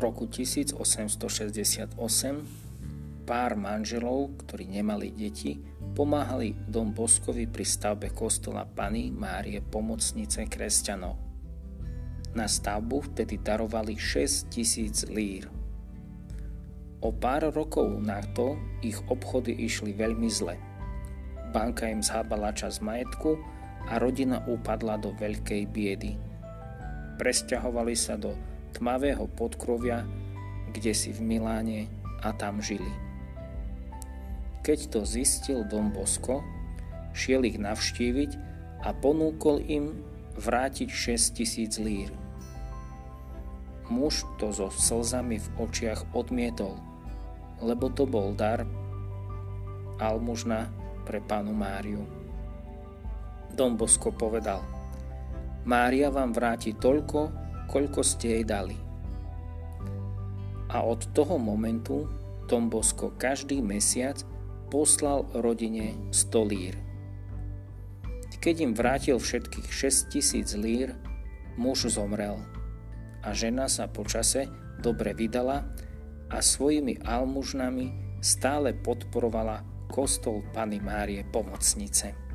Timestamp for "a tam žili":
32.20-32.90